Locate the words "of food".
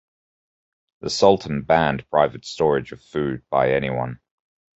2.91-3.43